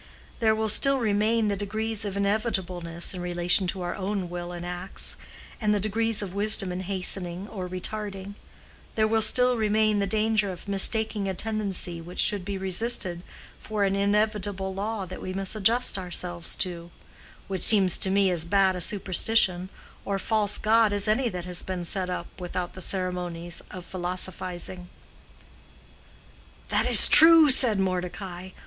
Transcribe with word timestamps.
"There 0.39 0.55
will 0.55 0.67
still 0.67 0.97
remain 0.97 1.47
the 1.47 1.55
degrees 1.55 2.05
of 2.05 2.17
inevitableness 2.17 3.13
in 3.13 3.21
relation 3.21 3.67
to 3.67 3.83
our 3.83 3.93
own 3.93 4.31
will 4.31 4.51
and 4.51 4.65
acts, 4.65 5.15
and 5.61 5.75
the 5.75 5.79
degrees 5.79 6.23
of 6.23 6.33
wisdom 6.33 6.71
in 6.71 6.79
hastening 6.79 7.47
or 7.47 7.69
retarding; 7.69 8.33
there 8.95 9.05
will 9.07 9.21
still 9.21 9.57
remain 9.57 9.99
the 9.99 10.07
danger 10.07 10.51
of 10.51 10.67
mistaking 10.67 11.29
a 11.29 11.35
tendency 11.35 12.01
which 12.01 12.17
should 12.19 12.43
be 12.43 12.57
resisted 12.57 13.21
for 13.59 13.83
an 13.83 13.95
inevitable 13.95 14.73
law 14.73 15.05
that 15.05 15.21
we 15.21 15.33
must 15.33 15.55
adjust 15.55 15.99
ourselves 15.99 16.55
to,—which 16.55 17.61
seems 17.61 17.99
to 17.99 18.09
me 18.09 18.31
as 18.31 18.43
bad 18.43 18.75
a 18.75 18.81
superstition 18.81 19.69
or 20.03 20.17
false 20.17 20.57
god 20.57 20.91
as 20.91 21.07
any 21.07 21.29
that 21.29 21.45
has 21.45 21.61
been 21.61 21.85
set 21.85 22.09
up 22.09 22.25
without 22.41 22.73
the 22.73 22.81
ceremonies 22.81 23.61
of 23.69 23.85
philosophizing." 23.85 24.89
"That 26.69 26.87
is 26.87 27.07
a 27.07 27.11
truth," 27.11 27.53
said 27.53 27.79
Mordecai. 27.79 28.49